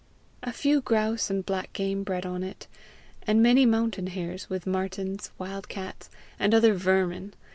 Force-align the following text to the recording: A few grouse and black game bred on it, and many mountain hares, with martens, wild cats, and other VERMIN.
A 0.41 0.51
few 0.51 0.81
grouse 0.81 1.29
and 1.29 1.45
black 1.45 1.73
game 1.73 2.01
bred 2.01 2.25
on 2.25 2.41
it, 2.41 2.65
and 3.27 3.39
many 3.39 3.67
mountain 3.67 4.07
hares, 4.07 4.49
with 4.49 4.65
martens, 4.65 5.29
wild 5.37 5.69
cats, 5.69 6.09
and 6.39 6.55
other 6.55 6.73
VERMIN. 6.73 7.35